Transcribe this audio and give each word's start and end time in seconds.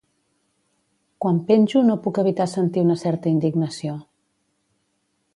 Quan 1.25 1.35
penjo 1.49 1.83
no 1.89 1.97
puc 2.07 2.19
evitar 2.23 2.47
sentir 2.53 2.83
una 2.85 2.95
certa 3.01 3.31
indignació. 3.35 3.99